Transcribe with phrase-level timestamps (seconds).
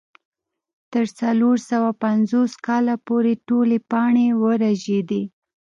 [0.93, 5.23] تر څلور سوه پنځوس کاله پورې ټولې پاڼې ورژېدې.